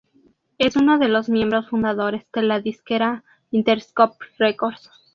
Es 0.57 0.77
uno 0.77 0.97
de 0.97 1.09
los 1.09 1.29
miembros 1.29 1.69
fundadores 1.69 2.25
de 2.33 2.41
la 2.41 2.59
disquera 2.59 3.23
Interscope 3.51 4.15
Records. 4.39 4.89